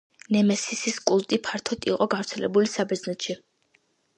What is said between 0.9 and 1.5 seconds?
კულტი